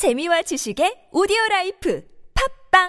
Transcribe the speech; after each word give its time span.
재미와 0.00 0.40
지식의 0.40 1.12
오디오 1.12 1.36
라이프 1.50 2.00
팟빵 2.72 2.88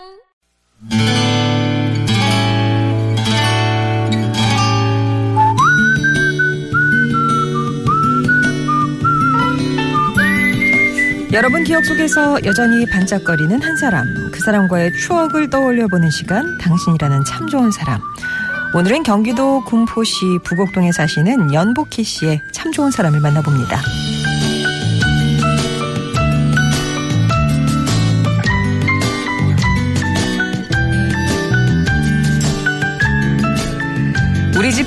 여러분 11.34 11.66
기억 11.66 11.84
속에서 11.84 12.42
여전히 12.46 12.86
반짝거리는 12.86 13.62
한 13.62 13.76
사람, 13.76 14.06
그 14.32 14.40
사람과의 14.40 14.94
추억을 14.94 15.50
떠올려 15.50 15.90
보는 15.90 16.10
시간, 16.12 16.58
당신이라는 16.60 17.26
참 17.26 17.46
좋은 17.48 17.72
사람. 17.72 18.00
오늘은 18.74 19.04
경기도 19.04 19.62
군포시 19.66 20.40
부곡동에 20.46 20.94
사시는 20.94 21.54
연복희 21.54 22.06
씨의 22.06 22.42
참 22.54 22.72
좋은 22.72 22.90
사람을 22.90 23.20
만나봅니다. 23.20 23.82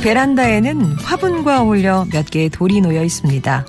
베란다에는 0.04 0.96
화분과 0.98 1.62
어울려 1.62 2.04
몇 2.12 2.30
개의 2.30 2.50
돌이 2.50 2.82
놓여 2.82 3.02
있습니다. 3.02 3.66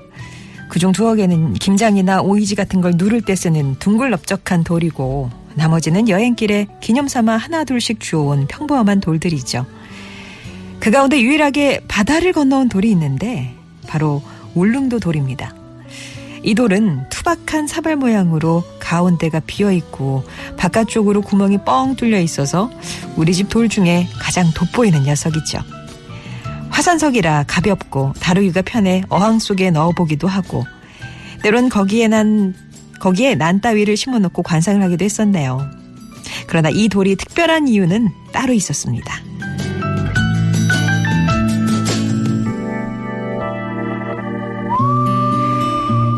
그중 0.67 0.91
두어 0.91 1.15
개는 1.15 1.53
김장이나 1.53 2.21
오이지 2.21 2.55
같은 2.55 2.81
걸 2.81 2.95
누를 2.97 3.21
때 3.21 3.37
쓰는 3.37 3.75
둥글넓적한 3.79 4.65
돌이고 4.65 5.29
나머지는 5.53 6.09
여행길에 6.09 6.67
기념삼아 6.81 7.37
하나 7.37 7.63
둘씩 7.63 8.01
주워온 8.01 8.47
평범한 8.47 8.99
돌들이죠. 8.99 9.65
그 10.81 10.91
가운데 10.91 11.21
유일하게 11.21 11.83
바다를 11.87 12.33
건너온 12.33 12.67
돌이 12.67 12.91
있는데 12.91 13.55
바로 13.87 14.21
울릉도 14.55 14.99
돌입니다. 14.99 15.55
이 16.43 16.53
돌은 16.53 17.07
투박한 17.11 17.67
사발 17.67 17.95
모양으로 17.95 18.61
가운데가 18.79 19.39
비어 19.47 19.71
있고 19.71 20.25
바깥쪽으로 20.57 21.21
구멍이 21.21 21.59
뻥 21.59 21.95
뚫려 21.95 22.19
있어서 22.19 22.69
우리 23.15 23.33
집 23.33 23.47
돌 23.47 23.69
중에 23.69 24.09
가장 24.19 24.51
돋보이는 24.53 25.03
녀석이죠. 25.03 25.84
화산석이라 26.75 27.45
가볍고 27.47 28.11
다루기가 28.19 28.61
편해 28.61 29.01
어항 29.07 29.39
속에 29.39 29.71
넣어보기도 29.71 30.27
하고 30.27 30.65
때론 31.41 31.69
거기에 31.69 32.09
난 32.09 32.53
거기에 32.99 33.35
난 33.35 33.61
따위를 33.61 33.95
심어놓고 33.95 34.43
관상을 34.43 34.83
하기도 34.83 35.05
했었네요. 35.05 35.61
그러나 36.47 36.69
이 36.69 36.89
돌이 36.89 37.15
특별한 37.15 37.69
이유는 37.69 38.09
따로 38.33 38.51
있었습니다. 38.51 39.15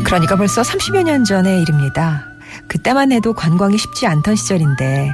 그러니까 0.04 0.36
벌써 0.36 0.62
30여 0.62 1.04
년 1.04 1.22
전의 1.22 1.62
일입니다. 1.62 2.24
그때만 2.66 3.12
해도 3.12 3.32
관광이 3.32 3.78
쉽지 3.78 4.08
않던 4.08 4.34
시절인데 4.34 5.12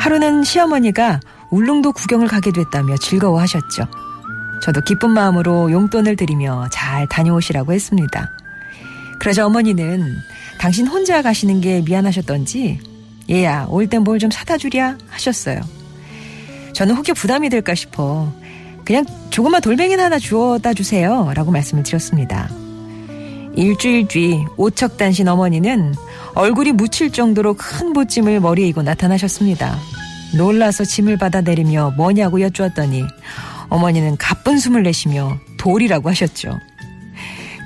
하루는 0.00 0.42
시어머니가 0.42 1.20
울릉도 1.50 1.92
구경을 1.92 2.26
가게 2.26 2.50
됐다며 2.50 2.96
즐거워하셨죠. 2.96 3.86
저도 4.62 4.80
기쁜 4.82 5.10
마음으로 5.10 5.70
용돈을 5.72 6.16
드리며 6.16 6.68
잘 6.70 7.06
다녀오시라고 7.08 7.72
했습니다. 7.72 8.30
그러자 9.18 9.46
어머니는 9.46 10.16
당신 10.58 10.86
혼자 10.86 11.22
가시는 11.22 11.60
게 11.60 11.80
미안하셨던지 11.82 12.80
얘야 13.30 13.66
올 13.68 13.86
땐 13.86 14.02
뭘 14.04 14.18
좀 14.18 14.30
사다 14.30 14.56
주랴 14.58 14.96
하셨어요. 15.08 15.60
저는 16.74 16.94
혹여 16.96 17.14
부담이 17.14 17.48
될까 17.48 17.74
싶어 17.74 18.32
그냥 18.84 19.04
조그만 19.30 19.60
돌멩이 19.60 19.94
하나 19.94 20.18
주워다 20.18 20.74
주세요 20.74 21.30
라고 21.34 21.50
말씀을 21.50 21.82
드렸습니다. 21.82 22.48
일주일 23.54 24.08
뒤 24.08 24.44
오척 24.56 24.96
단신 24.96 25.28
어머니는 25.28 25.94
얼굴이 26.34 26.72
묻힐 26.72 27.12
정도로 27.12 27.54
큰 27.54 27.92
보찜을 27.92 28.40
머리에 28.40 28.66
이고 28.68 28.82
나타나셨습니다. 28.82 29.76
놀라서 30.36 30.84
짐을 30.84 31.18
받아 31.18 31.42
내리며 31.42 31.92
뭐냐고 31.96 32.40
여쭈었더니 32.40 33.04
어머니는 33.72 34.18
가쁜 34.18 34.58
숨을 34.58 34.82
내쉬며 34.82 35.38
돌이라고 35.56 36.10
하셨죠. 36.10 36.60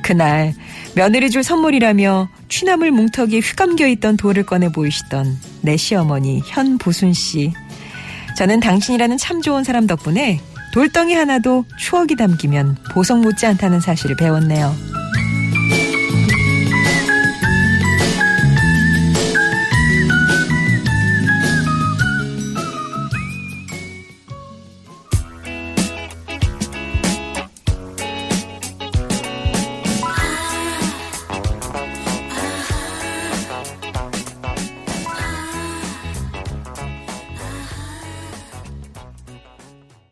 그날 0.04 0.54
며느리 0.94 1.31
줄 1.31 1.42
선물이라며 1.42 2.28
취나물 2.48 2.92
뭉텅이에 2.92 3.41
휘감겨 3.41 3.88
있던 3.88 4.16
돌을 4.16 4.47
꺼내 4.47 4.70
보이시던 4.70 5.36
내 5.62 5.76
시어머니 5.76 6.42
현보순 6.47 7.12
씨. 7.12 7.53
저는 8.36 8.60
당신이라는 8.60 9.19
참 9.19 9.42
좋은 9.42 9.64
사람 9.64 9.88
덕분에 9.88 10.41
돌덩이 10.72 11.14
하나도 11.14 11.64
추억이 11.76 12.14
담기면 12.16 12.76
보석 12.92 13.19
묻지 13.19 13.44
않다는 13.47 13.81
사실을 13.81 14.14
배웠네요. 14.14 14.95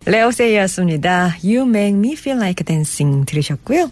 레오세이였습니다. 0.06 1.36
You 1.42 1.62
make 1.68 1.96
me 1.96 2.12
feel 2.12 2.38
like 2.38 2.64
dancing 2.64 3.24
들으셨고요. 3.26 3.90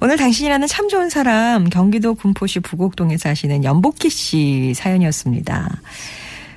오늘 0.00 0.16
당신이라는 0.16 0.66
참 0.66 0.88
좋은 0.88 1.08
사람 1.08 1.68
경기도 1.70 2.14
군포시 2.14 2.60
부곡동에 2.60 3.16
사시는 3.16 3.64
연복희 3.64 4.10
씨 4.10 4.72
사연이었습니다. 4.74 5.80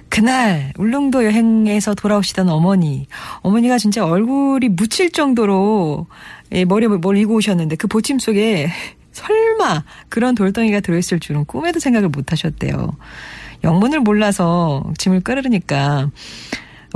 그날 0.10 0.74
울릉도 0.78 1.26
여행에서 1.26 1.94
돌아오시던 1.94 2.50
어머니, 2.50 3.08
어머니가 3.42 3.78
진짜 3.78 4.06
얼굴이 4.06 4.70
묻힐 4.70 5.12
정도로 5.12 6.08
예, 6.54 6.66
머리에 6.66 6.88
뭘 6.88 7.18
이고 7.18 7.36
오셨는데 7.36 7.76
그 7.76 7.88
보침 7.88 8.20
속에 8.20 8.70
설마 9.12 9.84
그런 10.10 10.36
돌덩이가 10.36 10.80
들어있을 10.82 11.20
줄은 11.20 11.46
꿈에도 11.46 11.80
생각을 11.80 12.10
못 12.10 12.32
하셨대요. 12.32 12.96
영문을 13.64 14.02
몰라서 14.02 14.84
짐을 14.98 15.22
끌으니까 15.22 16.10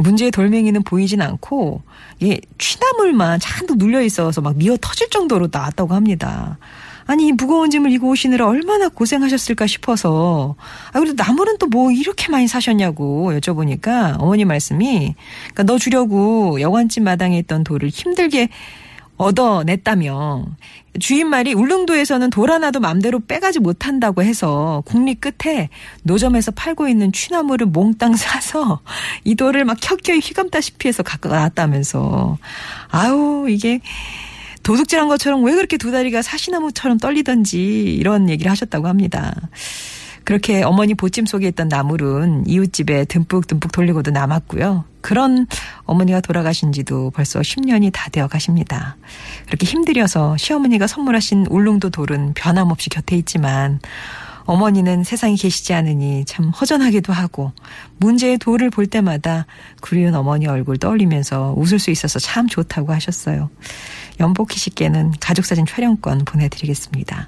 문제의 0.01 0.31
돌멩이는 0.31 0.83
보이진 0.83 1.21
않고 1.21 1.81
이 2.19 2.39
취나물만 2.57 3.39
잔뜩 3.39 3.77
눌려 3.77 4.01
있어서 4.01 4.41
막 4.41 4.55
미어 4.57 4.77
터질 4.79 5.09
정도로 5.09 5.49
나왔다고 5.51 5.93
합니다. 5.93 6.57
아니 7.07 7.27
이 7.27 7.31
무거운 7.31 7.69
짐을 7.69 7.91
이고 7.91 8.09
오시느라 8.09 8.47
얼마나 8.47 8.87
고생하셨을까 8.87 9.67
싶어서 9.67 10.55
아 10.93 10.99
그래도 10.99 11.21
나물은 11.21 11.57
또 11.57 11.67
뭐 11.71 11.89
이렇게 11.89 12.29
많이 12.29 12.47
사셨냐고 12.49 13.31
여쭤보니까 13.33 14.17
어머니 14.19 14.43
말씀이 14.43 15.15
그러니까 15.53 15.63
너 15.63 15.77
주려고 15.77 16.59
여관집 16.59 17.03
마당에 17.03 17.37
있던 17.39 17.63
돌을 17.63 17.87
힘들게 17.89 18.49
얻어냈다며 19.21 20.45
주인 20.99 21.29
말이 21.29 21.53
울릉도에서는 21.53 22.31
돌 22.31 22.51
하나도 22.51 22.79
맘대로 22.79 23.19
빼가지 23.19 23.59
못한다고 23.59 24.23
해서 24.23 24.81
국리 24.85 25.15
끝에 25.15 25.69
노점에서 26.03 26.51
팔고 26.51 26.87
있는 26.87 27.11
취나물을 27.11 27.67
몽땅 27.67 28.15
사서 28.15 28.81
이 29.23 29.35
돌을 29.35 29.63
막 29.63 29.77
켜켜이 29.79 30.19
휘감다시피 30.19 30.87
해서 30.87 31.03
갖고 31.03 31.29
나왔다면서 31.29 32.37
아우 32.89 33.47
이게 33.49 33.79
도둑질한 34.63 35.07
것처럼 35.07 35.43
왜 35.43 35.53
그렇게 35.53 35.77
두 35.77 35.91
다리가 35.91 36.21
사시나무처럼 36.21 36.97
떨리던지 36.97 37.59
이런 37.59 38.29
얘기를 38.29 38.51
하셨다고 38.51 38.87
합니다. 38.87 39.33
그렇게 40.31 40.63
어머니 40.63 40.93
보찜 40.93 41.25
속에 41.25 41.49
있던 41.49 41.67
나물은 41.67 42.47
이웃집에 42.47 43.03
듬뿍듬뿍 43.03 43.73
돌리고도 43.73 44.11
남았고요. 44.11 44.85
그런 45.01 45.45
어머니가 45.83 46.21
돌아가신 46.21 46.71
지도 46.71 47.09
벌써 47.09 47.41
10년이 47.41 47.91
다 47.91 48.09
되어 48.09 48.27
가십니다. 48.29 48.95
그렇게 49.47 49.65
힘들여서 49.65 50.37
시어머니가 50.37 50.87
선물하신 50.87 51.47
울릉도 51.49 51.89
돌은 51.89 52.33
변함없이 52.33 52.89
곁에 52.89 53.17
있지만 53.17 53.81
어머니는 54.45 55.03
세상에 55.03 55.35
계시지 55.35 55.73
않으니 55.73 56.23
참 56.23 56.47
허전하기도 56.47 57.11
하고 57.11 57.51
문제의 57.97 58.37
돌을 58.37 58.69
볼 58.69 58.87
때마다 58.87 59.45
그리운 59.81 60.15
어머니 60.15 60.47
얼굴 60.47 60.77
떠올리면서 60.77 61.55
웃을 61.57 61.77
수 61.77 61.91
있어서 61.91 62.19
참 62.19 62.47
좋다고 62.47 62.93
하셨어요. 62.93 63.49
연복희 64.21 64.57
씨께는 64.57 65.11
가족사진 65.19 65.65
촬영권 65.65 66.23
보내드리겠습니다. 66.23 67.27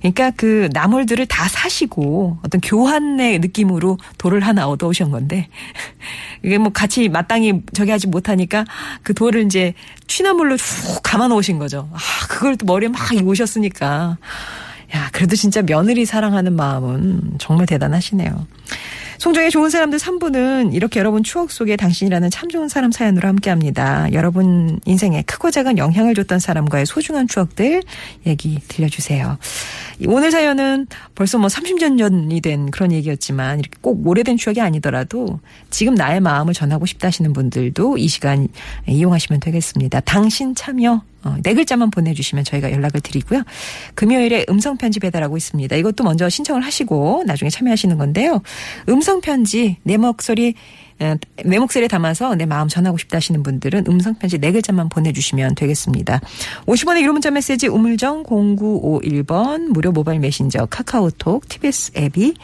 그러니까 0.00 0.30
그 0.30 0.68
나물들을 0.72 1.26
다 1.26 1.48
사시고 1.48 2.38
어떤 2.42 2.60
교환의 2.60 3.38
느낌으로 3.40 3.98
돌을 4.18 4.40
하나 4.40 4.68
얻어오신 4.68 5.10
건데 5.10 5.48
이게 6.44 6.58
뭐 6.58 6.70
같이 6.72 7.08
마땅히 7.08 7.62
저기 7.74 7.90
하지 7.90 8.06
못하니까 8.06 8.64
그 9.02 9.14
돌을 9.14 9.44
이제 9.44 9.74
취나물로 10.06 10.56
쭉 10.56 11.02
감아 11.02 11.28
놓으신 11.28 11.58
거죠. 11.58 11.88
아, 11.92 11.98
그걸 12.28 12.56
또 12.56 12.66
머리에 12.66 12.88
막 12.88 13.12
입으셨으니까. 13.12 14.18
야, 14.94 15.10
그래도 15.12 15.36
진짜 15.36 15.60
며느리 15.60 16.06
사랑하는 16.06 16.54
마음은 16.56 17.34
정말 17.38 17.66
대단하시네요. 17.66 18.46
송정의 19.18 19.50
좋은 19.50 19.68
사람들 19.68 19.98
3부는 19.98 20.74
이렇게 20.74 21.00
여러분 21.00 21.24
추억 21.24 21.50
속에 21.50 21.76
당신이라는 21.76 22.30
참 22.30 22.48
좋은 22.48 22.68
사람 22.68 22.92
사연으로 22.92 23.26
함께합니다. 23.26 24.12
여러분 24.12 24.78
인생에 24.84 25.22
크고 25.22 25.50
작은 25.50 25.76
영향을 25.76 26.14
줬던 26.14 26.38
사람과의 26.38 26.86
소중한 26.86 27.26
추억들 27.26 27.82
얘기 28.26 28.60
들려주세요. 28.68 29.38
오늘 30.06 30.30
사연은 30.30 30.86
벌써 31.16 31.36
뭐 31.36 31.48
30년 31.48 31.98
전이 31.98 32.40
된 32.40 32.70
그런 32.70 32.92
얘기였지만 32.92 33.58
이렇게 33.58 33.76
꼭 33.80 34.06
오래된 34.06 34.36
추억이 34.36 34.60
아니더라도 34.60 35.40
지금 35.70 35.96
나의 35.96 36.20
마음을 36.20 36.54
전하고 36.54 36.86
싶다 36.86 37.08
하시는 37.08 37.32
분들도 37.32 37.98
이 37.98 38.06
시간 38.06 38.46
이용하시면 38.86 39.40
되겠습니다. 39.40 39.98
당신 40.00 40.54
참여 40.54 41.02
어, 41.24 41.36
네 41.42 41.52
글자만 41.52 41.90
보내주시면 41.90 42.44
저희가 42.44 42.70
연락을 42.70 43.00
드리고요. 43.00 43.42
금요일에 43.94 44.46
음성편지 44.48 45.00
배달하고 45.00 45.36
있습니다. 45.36 45.74
이것도 45.74 46.04
먼저 46.04 46.28
신청을 46.28 46.62
하시고 46.62 47.24
나중에 47.26 47.50
참여하시는 47.50 47.98
건데요. 47.98 48.40
음성편지 49.08 49.76
내 49.82 49.96
목소리 49.96 50.54
내 51.44 51.58
목소리에 51.58 51.88
담아서 51.88 52.34
내 52.34 52.44
마음 52.44 52.68
전하고 52.68 52.98
싶다 52.98 53.16
하시는 53.16 53.42
분들은 53.42 53.84
음성편지 53.88 54.38
네 54.38 54.52
글자만 54.52 54.88
보내주시면 54.88 55.54
되겠습니다. 55.54 56.20
50원의 56.66 57.02
유료 57.02 57.12
문자 57.12 57.30
메시지 57.30 57.68
우물정 57.68 58.24
0951번 58.24 59.68
무료 59.68 59.92
모바일 59.92 60.20
메신저 60.20 60.66
카카오톡 60.66 61.48
TBS 61.48 61.92
앱이 61.96 62.34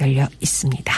열려 0.00 0.28
있습니다. 0.40 0.94